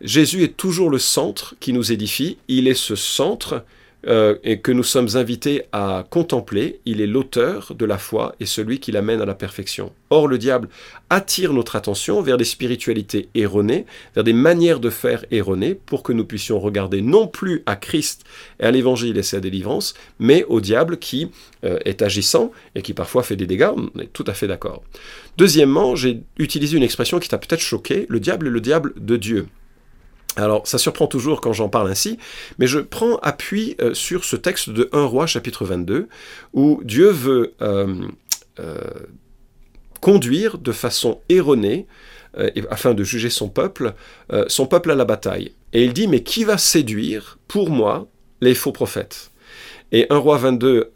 Jésus 0.00 0.42
est 0.42 0.56
toujours 0.56 0.90
le 0.90 0.98
centre 0.98 1.54
qui 1.60 1.72
nous 1.72 1.92
édifie, 1.92 2.36
il 2.48 2.66
est 2.66 2.74
ce 2.74 2.96
centre 2.96 3.64
euh, 4.06 4.36
et 4.44 4.60
que 4.60 4.72
nous 4.72 4.82
sommes 4.82 5.08
invités 5.14 5.62
à 5.72 6.04
contempler, 6.08 6.80
il 6.84 7.00
est 7.00 7.06
l'auteur 7.06 7.74
de 7.74 7.84
la 7.84 7.98
foi 7.98 8.34
et 8.38 8.46
celui 8.46 8.78
qui 8.78 8.92
l'amène 8.92 9.20
à 9.20 9.26
la 9.26 9.34
perfection. 9.34 9.92
Or, 10.10 10.28
le 10.28 10.38
diable 10.38 10.68
attire 11.10 11.52
notre 11.52 11.74
attention 11.76 12.22
vers 12.22 12.36
des 12.36 12.44
spiritualités 12.44 13.28
erronées, 13.34 13.86
vers 14.14 14.24
des 14.24 14.32
manières 14.32 14.78
de 14.78 14.90
faire 14.90 15.24
erronées, 15.30 15.74
pour 15.74 16.02
que 16.02 16.12
nous 16.12 16.24
puissions 16.24 16.60
regarder 16.60 17.02
non 17.02 17.26
plus 17.26 17.62
à 17.66 17.74
Christ 17.74 18.24
et 18.60 18.64
à 18.64 18.70
l'Évangile 18.70 19.18
et 19.18 19.22
sa 19.22 19.40
délivrance, 19.40 19.94
mais 20.18 20.44
au 20.44 20.60
diable 20.60 20.98
qui 20.98 21.30
euh, 21.64 21.78
est 21.84 22.02
agissant 22.02 22.52
et 22.74 22.82
qui 22.82 22.94
parfois 22.94 23.22
fait 23.22 23.36
des 23.36 23.46
dégâts, 23.46 23.70
on 23.76 24.00
est 24.00 24.12
tout 24.12 24.24
à 24.26 24.34
fait 24.34 24.46
d'accord. 24.46 24.82
Deuxièmement, 25.36 25.96
j'ai 25.96 26.20
utilisé 26.38 26.76
une 26.76 26.82
expression 26.82 27.18
qui 27.18 27.28
t'a 27.28 27.38
peut-être 27.38 27.60
choqué, 27.60 28.06
le 28.08 28.20
diable 28.20 28.46
est 28.46 28.50
le 28.50 28.60
diable 28.60 28.92
de 28.96 29.16
Dieu. 29.16 29.46
Alors, 30.36 30.66
ça 30.66 30.76
surprend 30.76 31.06
toujours 31.06 31.40
quand 31.40 31.54
j'en 31.54 31.70
parle 31.70 31.90
ainsi, 31.90 32.18
mais 32.58 32.66
je 32.66 32.78
prends 32.78 33.16
appui 33.16 33.74
euh, 33.80 33.94
sur 33.94 34.24
ce 34.24 34.36
texte 34.36 34.68
de 34.68 34.88
1 34.92 35.04
roi 35.04 35.26
chapitre 35.26 35.64
22, 35.64 36.08
où 36.52 36.80
Dieu 36.84 37.08
veut 37.08 37.54
euh, 37.62 38.06
euh, 38.60 38.78
conduire 40.00 40.58
de 40.58 40.72
façon 40.72 41.20
erronée, 41.28 41.86
afin 42.68 42.92
de 42.92 43.02
juger 43.02 43.30
son 43.30 43.48
peuple, 43.48 43.94
son 44.48 44.66
peuple 44.66 44.90
à 44.90 44.94
la 44.94 45.06
bataille. 45.06 45.52
Et 45.72 45.84
il 45.86 45.94
dit, 45.94 46.06
mais 46.06 46.22
qui 46.22 46.44
va 46.44 46.58
séduire 46.58 47.38
pour 47.48 47.70
moi 47.70 48.08
les 48.42 48.54
faux 48.54 48.72
prophètes? 48.72 49.30
Et 49.90 50.06
1 50.10 50.18
roi 50.18 50.36
22 50.36 50.92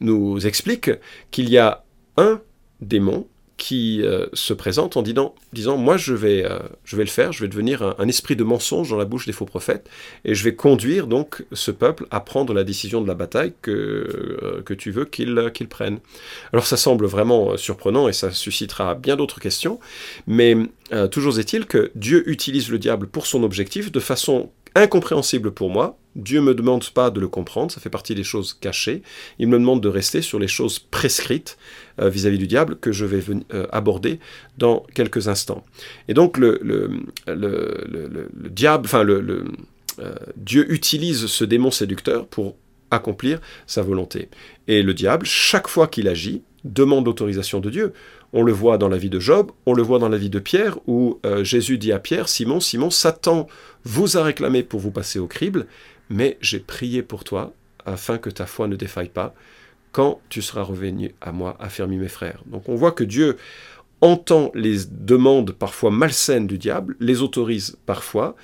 nous 0.00 0.46
explique 0.46 0.90
qu'il 1.30 1.50
y 1.50 1.58
a 1.58 1.84
un 2.16 2.40
démon 2.80 3.26
qui 3.60 4.00
euh, 4.02 4.24
se 4.32 4.54
présente 4.54 4.96
en 4.96 5.02
disant, 5.02 5.76
moi 5.76 5.98
je 5.98 6.14
vais, 6.14 6.44
euh, 6.44 6.60
je 6.82 6.96
vais 6.96 7.04
le 7.04 7.10
faire, 7.10 7.30
je 7.30 7.42
vais 7.42 7.48
devenir 7.48 7.94
un, 7.98 8.08
esprit 8.08 8.34
de 8.34 8.42
mensonge 8.42 8.88
dans 8.88 8.96
la 8.96 9.04
bouche 9.04 9.26
des 9.26 9.32
faux 9.32 9.44
prophètes, 9.44 9.86
et 10.24 10.34
je 10.34 10.42
vais 10.44 10.54
conduire 10.54 11.06
donc 11.06 11.44
ce 11.52 11.70
peuple 11.70 12.06
à 12.10 12.20
prendre 12.20 12.54
la 12.54 12.64
décision 12.64 13.02
de 13.02 13.06
la 13.06 13.14
bataille 13.14 13.52
que, 13.60 14.62
euh, 14.70 14.76
tu 14.78 14.90
veux 14.90 15.04
qu'il 15.04 15.36
prenne. 15.68 15.98
Alors 16.54 16.64
ça 16.64 16.78
semble 16.78 17.04
vraiment 17.04 17.58
surprenant 17.58 18.08
et 18.08 18.14
ça 18.14 18.30
suscitera 18.30 18.94
bien 18.94 19.16
d'autres 19.16 19.40
questions, 19.40 19.78
mais 20.26 20.56
toujours 21.10 21.38
est-il 21.38 21.66
que 21.66 21.90
Dieu 21.94 22.28
utilise 22.30 22.70
le 22.70 22.78
diable 22.78 23.08
pour 23.08 23.26
son 23.26 23.42
objectif 23.42 23.92
de 23.92 24.00
façon 24.00 24.50
incompréhensible 24.74 25.50
pour 25.52 25.70
moi. 25.70 25.98
Dieu 26.16 26.40
ne 26.40 26.46
me 26.46 26.54
demande 26.54 26.88
pas 26.90 27.10
de 27.10 27.20
le 27.20 27.28
comprendre, 27.28 27.70
ça 27.70 27.80
fait 27.80 27.90
partie 27.90 28.16
des 28.16 28.24
choses 28.24 28.52
cachées. 28.52 29.02
Il 29.38 29.46
me 29.46 29.58
demande 29.58 29.80
de 29.80 29.88
rester 29.88 30.22
sur 30.22 30.40
les 30.40 30.48
choses 30.48 30.80
prescrites 30.80 31.56
euh, 32.00 32.08
vis-à-vis 32.08 32.38
du 32.38 32.48
diable 32.48 32.76
que 32.80 32.90
je 32.90 33.04
vais 33.04 33.22
euh, 33.54 33.66
aborder 33.70 34.18
dans 34.58 34.84
quelques 34.92 35.28
instants. 35.28 35.64
Et 36.08 36.14
donc 36.14 36.36
le, 36.36 36.58
le, 36.62 36.90
le, 37.26 38.28
diable, 38.50 38.86
enfin 38.86 39.04
le, 39.04 39.44
euh, 40.00 40.14
Dieu 40.36 40.72
utilise 40.72 41.26
ce 41.26 41.44
démon 41.44 41.70
séducteur 41.70 42.26
pour 42.26 42.56
accomplir 42.90 43.40
sa 43.66 43.82
volonté. 43.82 44.28
Et 44.66 44.82
le 44.82 44.94
diable, 44.94 45.26
chaque 45.26 45.68
fois 45.68 45.86
qu'il 45.86 46.08
agit, 46.08 46.42
demande 46.64 47.06
l'autorisation 47.06 47.60
de 47.60 47.70
Dieu. 47.70 47.92
On 48.32 48.42
le 48.42 48.52
voit 48.52 48.78
dans 48.78 48.88
la 48.88 48.96
vie 48.96 49.10
de 49.10 49.18
Job, 49.18 49.50
on 49.66 49.74
le 49.74 49.82
voit 49.82 49.98
dans 49.98 50.08
la 50.08 50.16
vie 50.16 50.30
de 50.30 50.38
Pierre, 50.38 50.78
où 50.86 51.18
Jésus 51.42 51.78
dit 51.78 51.92
à 51.92 51.98
Pierre, 51.98 52.28
Simon, 52.28 52.60
Simon, 52.60 52.90
Satan 52.90 53.48
vous 53.84 54.16
a 54.16 54.22
réclamé 54.22 54.62
pour 54.62 54.78
vous 54.78 54.92
passer 54.92 55.18
au 55.18 55.26
crible, 55.26 55.66
mais 56.08 56.38
j'ai 56.40 56.60
prié 56.60 57.02
pour 57.02 57.24
toi, 57.24 57.52
afin 57.84 58.18
que 58.18 58.30
ta 58.30 58.46
foi 58.46 58.68
ne 58.68 58.76
défaille 58.76 59.08
pas 59.08 59.34
quand 59.92 60.20
tu 60.28 60.42
seras 60.42 60.62
revenu 60.62 61.14
à 61.20 61.32
moi, 61.32 61.56
affermi 61.58 61.96
mes 61.96 62.08
frères. 62.08 62.42
Donc 62.46 62.68
on 62.68 62.76
voit 62.76 62.92
que 62.92 63.02
Dieu 63.04 63.36
entend 64.00 64.52
les 64.54 64.84
demandes 64.90 65.52
parfois 65.52 65.90
malsaines 65.90 66.46
du 66.46 66.58
diable, 66.58 66.96
les 67.00 67.22
autorise 67.22 67.76
parfois, 67.86 68.36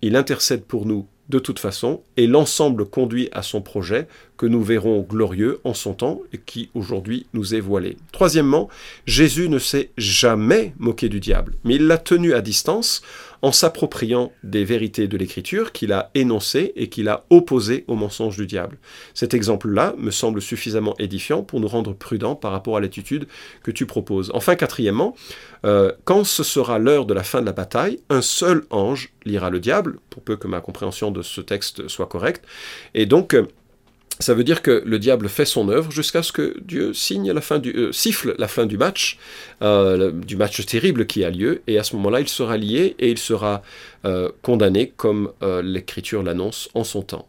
il 0.00 0.14
intercède 0.16 0.64
pour 0.64 0.86
nous 0.86 1.06
de 1.32 1.38
toute 1.38 1.58
façon, 1.58 2.02
et 2.18 2.26
l'ensemble 2.26 2.84
conduit 2.84 3.30
à 3.32 3.42
son 3.42 3.62
projet 3.62 4.06
que 4.36 4.44
nous 4.44 4.62
verrons 4.62 5.00
glorieux 5.00 5.60
en 5.64 5.72
son 5.72 5.94
temps 5.94 6.20
et 6.34 6.38
qui 6.38 6.68
aujourd'hui 6.74 7.26
nous 7.32 7.54
est 7.54 7.60
voilé. 7.60 7.96
Troisièmement, 8.12 8.68
Jésus 9.06 9.48
ne 9.48 9.58
s'est 9.58 9.90
jamais 9.96 10.74
moqué 10.78 11.08
du 11.08 11.20
diable, 11.20 11.54
mais 11.64 11.76
il 11.76 11.86
l'a 11.86 11.96
tenu 11.96 12.34
à 12.34 12.42
distance 12.42 13.00
en 13.42 13.52
s'appropriant 13.52 14.32
des 14.44 14.64
vérités 14.64 15.08
de 15.08 15.16
l'Écriture 15.16 15.72
qu'il 15.72 15.92
a 15.92 16.10
énoncées 16.14 16.72
et 16.76 16.88
qu'il 16.88 17.08
a 17.08 17.24
opposées 17.30 17.84
aux 17.88 17.96
mensonges 17.96 18.36
du 18.36 18.46
diable. 18.46 18.78
Cet 19.14 19.34
exemple-là 19.34 19.94
me 19.98 20.10
semble 20.10 20.40
suffisamment 20.40 20.94
édifiant 20.98 21.42
pour 21.42 21.60
nous 21.60 21.68
rendre 21.68 21.92
prudents 21.92 22.36
par 22.36 22.52
rapport 22.52 22.76
à 22.76 22.80
l'attitude 22.80 23.26
que 23.62 23.70
tu 23.70 23.84
proposes. 23.84 24.30
Enfin, 24.34 24.54
quatrièmement, 24.54 25.14
euh, 25.66 25.92
quand 26.04 26.24
ce 26.24 26.42
sera 26.42 26.78
l'heure 26.78 27.04
de 27.04 27.14
la 27.14 27.24
fin 27.24 27.40
de 27.40 27.46
la 27.46 27.52
bataille, 27.52 27.98
un 28.08 28.22
seul 28.22 28.64
ange 28.70 29.12
lira 29.24 29.50
le 29.50 29.60
diable, 29.60 29.98
pour 30.08 30.22
peu 30.22 30.36
que 30.36 30.46
ma 30.46 30.60
compréhension 30.60 31.10
de 31.10 31.22
ce 31.22 31.40
texte 31.40 31.88
soit 31.88 32.06
correcte, 32.06 32.44
et 32.94 33.06
donc 33.06 33.36
ça 34.22 34.34
veut 34.34 34.44
dire 34.44 34.62
que 34.62 34.82
le 34.84 34.98
diable 34.98 35.28
fait 35.28 35.44
son 35.44 35.68
œuvre 35.68 35.90
jusqu'à 35.90 36.22
ce 36.22 36.32
que 36.32 36.56
Dieu 36.64 36.92
signe 36.94 37.30
la 37.32 37.40
fin 37.40 37.58
du, 37.58 37.72
euh, 37.72 37.92
siffle 37.92 38.34
la 38.38 38.48
fin 38.48 38.66
du 38.66 38.78
match, 38.78 39.18
euh, 39.62 40.12
du 40.12 40.36
match 40.36 40.64
terrible 40.64 41.06
qui 41.06 41.24
a 41.24 41.30
lieu, 41.30 41.62
et 41.66 41.78
à 41.78 41.84
ce 41.84 41.96
moment-là, 41.96 42.20
il 42.20 42.28
sera 42.28 42.56
lié 42.56 42.96
et 42.98 43.10
il 43.10 43.18
sera 43.18 43.62
euh, 44.04 44.30
condamné 44.42 44.92
comme 44.96 45.32
l'Écriture 45.62 46.22
l'annonce 46.22 46.68
en 46.74 46.84
son 46.84 47.02
temps. 47.02 47.28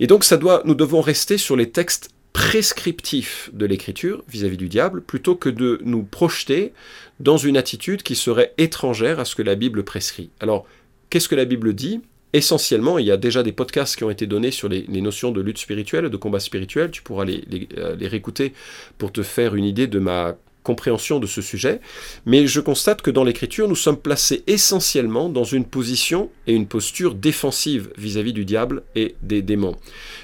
Et 0.00 0.06
donc, 0.06 0.24
ça 0.24 0.36
doit, 0.36 0.62
nous 0.64 0.74
devons 0.74 1.00
rester 1.00 1.38
sur 1.38 1.56
les 1.56 1.70
textes 1.70 2.10
prescriptifs 2.32 3.50
de 3.52 3.66
l'Écriture 3.66 4.22
vis-à-vis 4.28 4.56
du 4.56 4.68
diable, 4.68 5.02
plutôt 5.02 5.34
que 5.34 5.48
de 5.48 5.80
nous 5.84 6.02
projeter 6.02 6.72
dans 7.20 7.36
une 7.36 7.56
attitude 7.56 8.02
qui 8.02 8.14
serait 8.14 8.54
étrangère 8.58 9.18
à 9.18 9.24
ce 9.24 9.34
que 9.34 9.42
la 9.42 9.54
Bible 9.54 9.82
prescrit. 9.82 10.30
Alors, 10.40 10.66
qu'est-ce 11.10 11.28
que 11.28 11.34
la 11.34 11.44
Bible 11.44 11.74
dit? 11.74 12.00
Essentiellement, 12.32 12.98
il 12.98 13.06
y 13.06 13.10
a 13.10 13.16
déjà 13.16 13.42
des 13.42 13.52
podcasts 13.52 13.96
qui 13.96 14.04
ont 14.04 14.10
été 14.10 14.26
donnés 14.26 14.50
sur 14.50 14.68
les, 14.68 14.86
notions 14.88 15.30
de 15.30 15.40
lutte 15.40 15.58
spirituelle, 15.58 16.08
de 16.08 16.16
combat 16.16 16.40
spirituel. 16.40 16.90
Tu 16.90 17.02
pourras 17.02 17.24
les, 17.24 17.44
euh, 17.76 17.96
les, 17.96 18.08
réécouter 18.08 18.52
pour 18.98 19.12
te 19.12 19.22
faire 19.22 19.54
une 19.54 19.64
idée 19.64 19.86
de 19.86 19.98
ma 19.98 20.36
compréhension 20.62 21.18
de 21.18 21.26
ce 21.26 21.40
sujet. 21.40 21.80
Mais 22.26 22.46
je 22.46 22.60
constate 22.60 23.00
que 23.00 23.10
dans 23.10 23.24
l'écriture, 23.24 23.68
nous 23.68 23.76
sommes 23.76 23.96
placés 23.96 24.44
essentiellement 24.46 25.30
dans 25.30 25.44
une 25.44 25.64
position 25.64 26.30
et 26.46 26.52
une 26.52 26.66
posture 26.66 27.14
défensive 27.14 27.90
vis-à-vis 27.96 28.34
du 28.34 28.44
diable 28.44 28.82
et 28.94 29.14
des 29.22 29.40
démons. 29.40 29.76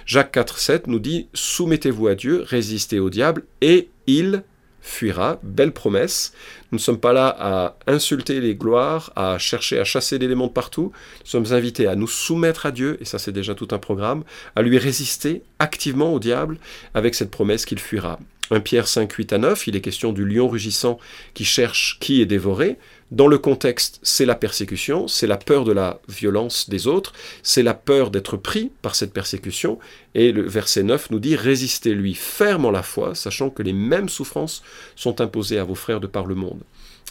Jacques 0.05 0.33
4, 0.33 0.59
7 0.59 0.87
nous 0.87 0.99
dit 0.99 1.29
Soumettez-vous 1.33 2.09
à 2.09 2.15
Dieu, 2.15 2.43
résistez 2.47 2.99
au 2.99 3.09
diable, 3.09 3.45
et 3.63 3.89
il 4.07 4.43
fuira. 4.85 5.41
Belle 5.43 5.73
promesse. 5.73 6.33
Nous 6.71 6.79
ne 6.79 6.83
sommes 6.83 7.01
pas 7.01 7.13
là 7.13 7.35
à 7.41 7.77
insulter 7.87 8.41
les 8.41 8.55
gloires, 8.55 9.13
à 9.17 9.39
chercher 9.39 9.81
à 9.81 9.85
chasser 9.85 10.19
l'élément 10.19 10.47
de 10.47 10.53
partout. 10.53 10.93
Nous 11.25 11.31
sommes 11.31 11.53
invités 11.53 11.89
à 11.89 11.97
nous 11.97 12.07
soumettre 12.07 12.67
à 12.67 12.71
Dieu, 12.71 12.99
et 13.01 13.05
ça 13.05 13.19
c'est 13.19 13.33
déjà 13.33 13.55
tout 13.55 13.69
un 13.73 13.79
programme, 13.79 14.25
à 14.55 14.63
lui 14.63 14.79
résister 14.79 15.43
activement 15.59 16.13
au 16.13 16.21
diable 16.21 16.59
avec 16.93 17.15
cette 17.15 17.31
promesse 17.31 17.65
qu'il 17.65 17.81
fuira. 17.81 18.21
1 18.51 18.61
Pierre 18.61 18.87
5, 18.87 19.11
8 19.11 19.33
à 19.33 19.39
9, 19.39 19.67
il 19.69 19.77
est 19.77 19.81
question 19.81 20.13
du 20.13 20.27
lion 20.27 20.49
rugissant 20.49 20.99
qui 21.33 21.47
cherche 21.47 21.97
qui 21.99 22.21
est 22.21 22.27
dévoré. 22.27 22.77
Dans 23.15 23.29
le 23.29 23.39
contexte, 23.39 24.01
c'est 24.03 24.27
la 24.27 24.35
persécution, 24.35 25.07
c'est 25.07 25.29
la 25.29 25.37
peur 25.37 25.63
de 25.63 25.71
la 25.71 26.01
violence 26.09 26.69
des 26.69 26.89
autres, 26.89 27.13
c'est 27.45 27.63
la 27.63 27.73
peur 27.73 28.11
d'être 28.11 28.37
pris 28.37 28.73
par 28.83 28.97
cette 28.97 29.13
persécution. 29.13 29.79
Et 30.17 30.33
le 30.33 30.43
verset 30.43 30.83
9 30.83 31.13
nous 31.13 31.21
dit 31.21 31.37
Résistez-lui 31.37 32.15
fermement 32.15 32.73
la 32.73 32.83
foi, 32.83 33.15
sachant 33.15 33.51
que 33.51 33.63
les 33.63 33.73
mêmes 33.73 34.09
souffrances 34.09 34.65
sont 34.97 35.21
imposées 35.21 35.61
à 35.61 35.65
vos 35.65 35.77
frères 35.77 36.01
de 36.01 36.09
par 36.09 36.27
le 36.27 36.35
monde. 36.35 36.63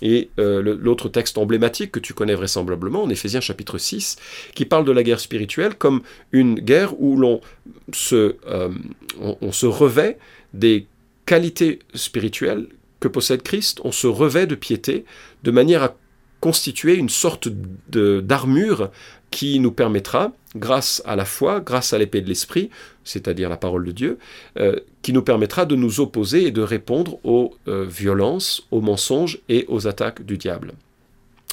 Et 0.01 0.29
euh, 0.39 0.61
l'autre 0.61 1.07
texte 1.07 1.37
emblématique 1.37 1.93
que 1.93 2.01
tu 2.01 2.13
connais 2.13 2.35
vraisemblablement, 2.35 3.03
en 3.03 3.09
Éphésiens 3.09 3.39
chapitre 3.39 3.77
6, 3.77 4.17
qui 4.55 4.65
parle 4.65 4.83
de 4.83 4.91
la 4.91 5.03
guerre 5.03 5.21
spirituelle 5.21 5.75
comme 5.75 6.01
une 6.33 6.55
guerre 6.55 6.99
où 6.99 7.15
l'on 7.15 7.39
se, 7.93 8.35
euh, 8.45 8.73
revêt 9.21 10.17
des 10.53 10.85
qualités 11.25 11.79
spirituelles 11.93 12.67
possède 13.07 13.43
Christ, 13.43 13.79
on 13.83 13.91
se 13.91 14.07
revêt 14.07 14.47
de 14.47 14.55
piété 14.55 15.05
de 15.43 15.51
manière 15.51 15.83
à 15.83 15.95
constituer 16.43 16.95
une 16.95 17.07
sorte 17.07 17.47
d'armure 17.87 18.91
qui 19.31 19.59
nous 19.59 19.71
permettra, 19.71 20.33
grâce 20.57 21.01
à 21.05 21.15
la 21.15 21.23
foi, 21.23 21.61
grâce 21.61 21.93
à 21.93 21.97
l'épée 21.97 22.19
de 22.19 22.27
l'esprit, 22.27 22.69
c'est-à-dire 23.05 23.47
la 23.47 23.55
parole 23.55 23.85
de 23.85 23.93
Dieu, 23.93 24.17
euh, 24.59 24.75
qui 25.01 25.13
nous 25.13 25.23
permettra 25.23 25.65
de 25.65 25.75
nous 25.75 26.01
opposer 26.01 26.43
et 26.43 26.51
de 26.51 26.61
répondre 26.61 27.17
aux 27.23 27.55
euh, 27.69 27.85
violences, 27.85 28.67
aux 28.71 28.81
mensonges 28.81 29.39
et 29.47 29.65
aux 29.69 29.87
attaques 29.87 30.25
du 30.25 30.37
diable. 30.37 30.73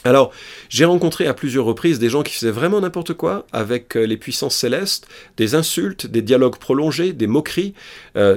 Alors, 0.04 0.32
j'ai 0.68 0.84
rencontré 0.84 1.26
à 1.26 1.34
plusieurs 1.34 1.66
reprises 1.66 1.98
des 1.98 2.08
gens 2.08 2.22
qui 2.22 2.34
faisaient 2.34 2.50
vraiment 2.50 2.80
n'importe 2.80 3.14
quoi 3.14 3.46
avec 3.52 3.96
euh, 3.96 4.04
les 4.04 4.16
puissances 4.16 4.56
célestes, 4.56 5.06
des 5.36 5.54
insultes, 5.54 6.06
des 6.06 6.22
dialogues 6.22 6.58
prolongés, 6.58 7.12
des 7.12 7.28
moqueries, 7.28 7.74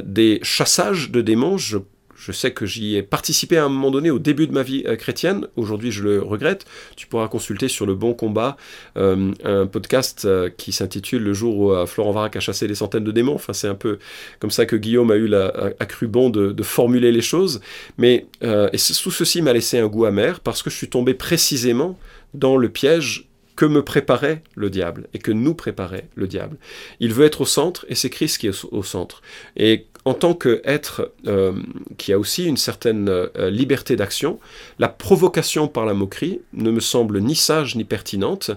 des 0.03 0.39
chassages 0.43 1.09
de 1.09 1.21
démons. 1.21 1.57
Je 1.57 1.79
Je 2.25 2.31
sais 2.31 2.51
que 2.51 2.65
j'y 2.65 2.95
ai 2.95 3.03
participé 3.03 3.57
à 3.57 3.65
un 3.65 3.69
moment 3.69 3.91
donné 3.91 4.09
au 4.09 4.17
début 4.17 4.47
de 4.47 4.53
ma 4.53 4.63
vie 4.63 4.83
euh, 4.87 4.95
chrétienne. 4.95 5.47
Aujourd'hui, 5.57 5.91
je 5.91 6.03
le 6.03 6.21
regrette. 6.21 6.65
Tu 6.95 7.05
pourras 7.05 7.27
consulter 7.27 7.67
sur 7.67 7.85
le 7.85 7.95
Bon 7.95 8.13
Combat 8.13 8.55
euh, 8.95 9.33
un 9.43 9.67
podcast 9.67 10.25
qui 10.55 10.71
s'intitule 10.71 11.21
Le 11.21 11.33
jour 11.33 11.57
où 11.59 11.85
Florent 11.85 12.13
Varac 12.13 12.37
a 12.37 12.39
chassé 12.39 12.65
des 12.65 12.75
centaines 12.75 13.03
de 13.03 13.11
démons. 13.11 13.35
Enfin, 13.35 13.51
c'est 13.51 13.67
un 13.67 13.75
peu 13.75 13.99
comme 14.39 14.51
ça 14.51 14.65
que 14.65 14.77
Guillaume 14.77 15.11
a 15.11 15.15
eu 15.15 15.27
la, 15.27 15.73
cru 15.87 16.07
bon 16.07 16.29
de, 16.29 16.63
formuler 16.63 17.11
les 17.11 17.21
choses. 17.21 17.59
Mais 17.97 18.25
et 18.41 18.77
tout 18.77 19.11
ceci 19.11 19.41
m'a 19.41 19.51
laissé 19.51 19.79
un 19.79 19.87
goût 19.87 20.05
amer 20.05 20.39
parce 20.39 20.63
que 20.63 20.69
je 20.69 20.77
suis 20.77 20.89
tombé 20.89 21.13
précisément 21.13 21.97
dans 22.33 22.55
le 22.55 22.69
piège 22.69 23.27
que 23.55 23.65
me 23.65 23.83
préparait 23.83 24.43
le 24.55 24.69
diable 24.69 25.07
et 25.13 25.19
que 25.19 25.31
nous 25.31 25.53
préparait 25.53 26.07
le 26.15 26.27
diable. 26.27 26.57
Il 26.99 27.13
veut 27.13 27.25
être 27.25 27.41
au 27.41 27.45
centre 27.45 27.85
et 27.89 27.95
c'est 27.95 28.09
Christ 28.09 28.39
qui 28.39 28.47
est 28.47 28.65
au 28.71 28.83
centre. 28.83 29.21
Et 29.57 29.87
en 30.05 30.13
tant 30.13 30.33
qu'être 30.33 31.11
euh, 31.27 31.53
qui 31.97 32.11
a 32.11 32.19
aussi 32.19 32.45
une 32.45 32.57
certaine 32.57 33.07
euh, 33.09 33.49
liberté 33.49 33.95
d'action, 33.95 34.39
la 34.79 34.89
provocation 34.89 35.67
par 35.67 35.85
la 35.85 35.93
moquerie 35.93 36.41
ne 36.53 36.71
me 36.71 36.79
semble 36.79 37.21
ni 37.21 37.35
sage 37.35 37.75
ni 37.75 37.85
pertinente, 37.85 38.51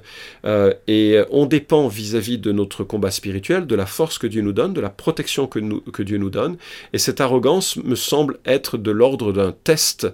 euh, 0.45 0.73
et 0.89 1.21
on 1.31 1.47
dépend 1.47 1.89
vis-à-vis 1.89 2.39
de 2.39 2.53
notre 2.53 2.83
combat 2.85 3.11
spirituel, 3.11 3.67
de 3.67 3.75
la 3.75 3.87
force 3.87 4.19
que 4.19 4.27
Dieu 4.27 4.43
nous 4.43 4.53
donne, 4.53 4.73
de 4.73 4.81
la 4.81 4.91
protection 4.91 5.47
que, 5.47 6.03
Dieu 6.03 6.19
nous 6.19 6.31
donne, 6.31 6.57
et 6.93 6.99
cette 6.99 7.21
arrogance 7.21 7.77
me 7.77 7.95
semble 7.95 8.39
être 8.45 8.77
de 8.77 8.91
l'ordre 8.91 9.33
d'un 9.33 9.53
test, 9.53 10.09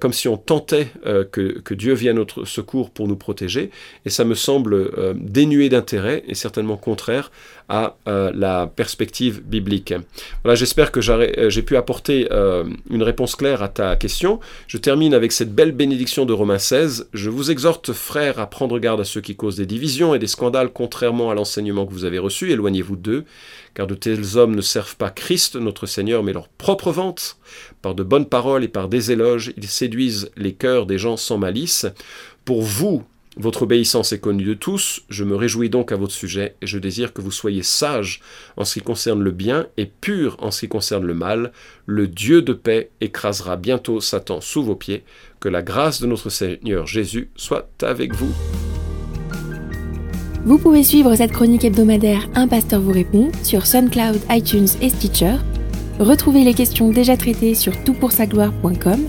comme 0.00 0.12
si 0.12 0.28
on 0.28 0.36
tentait 0.36 0.88
que, 1.04 1.58
que, 1.60 1.74
Dieu 1.74 1.94
vienne 1.94 2.16
à 2.16 2.20
notre 2.20 2.44
secours 2.44 2.90
pour 2.90 3.08
nous 3.08 3.16
protéger, 3.16 3.70
et 4.04 4.10
ça 4.10 4.24
me 4.24 4.34
semble 4.34 5.14
dénué 5.16 5.68
d'intérêt 5.68 6.24
et 6.28 6.34
certainement 6.34 6.76
contraire 6.76 7.30
à 7.68 7.96
la 8.06 8.66
perspective 8.66 9.42
biblique. 9.42 9.94
Voilà, 10.42 10.54
j'espère 10.54 10.92
que 10.92 11.00
euh, 11.10 11.50
j'ai 11.50 11.62
pu 11.62 11.76
apporter 11.76 12.28
euh, 12.30 12.64
une 12.90 13.02
réponse 13.02 13.36
claire 13.36 13.62
à 13.62 13.68
ta 13.68 13.96
question. 13.96 14.40
Je 14.66 14.78
termine 14.78 15.14
avec 15.14 15.32
cette 15.32 15.54
belle 15.54 15.72
bénédiction 15.72 16.26
de 16.26 16.32
Romains 16.32 16.58
16. 16.58 17.08
Je 17.12 17.30
vous 17.30 17.50
exhorte, 17.50 17.92
frères, 17.92 18.38
à 18.38 18.46
prendre 18.46 18.78
garde 18.78 19.00
à 19.00 19.04
ceux 19.04 19.20
qui 19.20 19.36
causent 19.36 19.56
des 19.56 19.66
divisions 19.66 20.14
et 20.14 20.18
des 20.18 20.26
scandales 20.26 20.70
contrairement 20.72 21.30
à 21.30 21.34
l'enseignement 21.34 21.86
que 21.86 21.92
vous 21.92 22.04
avez 22.04 22.18
reçu. 22.18 22.50
Éloignez-vous 22.50 22.96
d'eux, 22.96 23.24
car 23.74 23.86
de 23.86 23.94
tels 23.94 24.36
hommes 24.36 24.54
ne 24.54 24.60
servent 24.60 24.96
pas 24.96 25.10
Christ, 25.10 25.56
notre 25.56 25.86
Seigneur, 25.86 26.22
mais 26.22 26.32
leur 26.32 26.48
propre 26.48 26.92
vente. 26.92 27.36
Par 27.80 27.94
de 27.94 28.02
bonnes 28.02 28.26
paroles 28.26 28.64
et 28.64 28.68
par 28.68 28.88
des 28.88 29.12
éloges, 29.12 29.52
ils 29.56 29.68
séduisent 29.68 30.30
les 30.36 30.52
cœurs 30.52 30.86
des 30.86 30.98
gens 30.98 31.16
sans 31.16 31.38
malice. 31.38 31.86
Pour 32.44 32.62
vous, 32.62 33.04
votre 33.38 33.62
obéissance 33.62 34.12
est 34.12 34.18
connue 34.18 34.44
de 34.44 34.52
tous, 34.52 35.02
je 35.08 35.24
me 35.24 35.34
réjouis 35.34 35.70
donc 35.70 35.90
à 35.90 35.96
votre 35.96 36.12
sujet, 36.12 36.54
et 36.60 36.66
je 36.66 36.78
désire 36.78 37.14
que 37.14 37.22
vous 37.22 37.30
soyez 37.30 37.62
sages 37.62 38.20
en 38.58 38.64
ce 38.66 38.74
qui 38.74 38.80
concerne 38.82 39.22
le 39.22 39.30
bien 39.30 39.66
et 39.78 39.86
purs 39.86 40.36
en 40.40 40.50
ce 40.50 40.60
qui 40.60 40.68
concerne 40.68 41.06
le 41.06 41.14
mal. 41.14 41.52
Le 41.86 42.08
Dieu 42.08 42.42
de 42.42 42.52
paix 42.52 42.90
écrasera 43.00 43.56
bientôt 43.56 44.00
Satan 44.00 44.42
sous 44.42 44.62
vos 44.62 44.76
pieds. 44.76 45.04
Que 45.40 45.48
la 45.48 45.62
grâce 45.62 46.00
de 46.02 46.06
notre 46.06 46.28
Seigneur 46.28 46.86
Jésus 46.86 47.30
soit 47.34 47.68
avec 47.82 48.14
vous. 48.14 48.32
Vous 50.44 50.58
pouvez 50.58 50.82
suivre 50.82 51.14
cette 51.14 51.32
chronique 51.32 51.64
hebdomadaire 51.64 52.28
Un 52.34 52.48
pasteur 52.48 52.82
vous 52.82 52.92
répond 52.92 53.32
sur 53.42 53.64
SoundCloud, 53.64 54.20
iTunes 54.28 54.68
et 54.82 54.90
Stitcher. 54.90 55.36
Retrouvez 55.98 56.44
les 56.44 56.54
questions 56.54 56.90
déjà 56.90 57.16
traitées 57.16 57.54
sur 57.54 57.82
toutpoursagloire.com. 57.84 59.00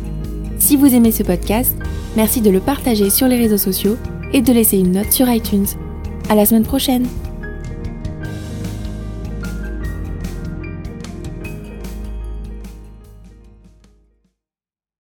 Si 0.60 0.78
vous 0.78 0.96
aimez 0.96 1.12
ce 1.12 1.24
podcast, 1.24 1.76
merci 2.16 2.40
de 2.40 2.52
le 2.52 2.62
partager 2.62 3.10
sur 3.10 3.28
les 3.28 3.38
réseaux 3.38 3.58
sociaux 3.58 3.98
et 4.34 4.42
de 4.42 4.52
laisser 4.52 4.78
une 4.78 4.92
note 4.92 5.12
sur 5.12 5.30
iTunes. 5.30 5.68
À 6.30 6.36
la 6.36 6.46
semaine 6.46 6.64
prochaine! 6.64 7.08